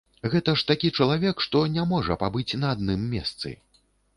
[0.35, 3.57] Гэта ж такі чалавек, што не можа пабыць на адным месцы.